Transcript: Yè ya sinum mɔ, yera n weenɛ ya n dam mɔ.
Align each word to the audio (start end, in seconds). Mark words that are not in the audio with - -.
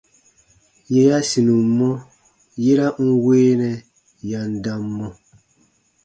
Yè 0.93 1.01
ya 1.09 1.17
sinum 1.29 1.65
mɔ, 1.79 1.89
yera 2.63 2.87
n 3.05 3.09
weenɛ 3.23 3.71
ya 4.29 4.39
n 4.49 4.51
dam 4.63 4.83
mɔ. 4.97 5.07